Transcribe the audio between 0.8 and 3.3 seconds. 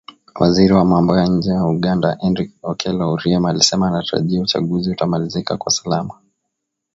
Mambo ya Nje wa Uganda Henry Okello